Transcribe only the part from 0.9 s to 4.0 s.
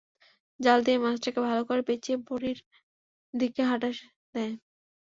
মাছ টাকে ভালো করে পেঁচিয়ে বাড়ির দিকে হাঁটা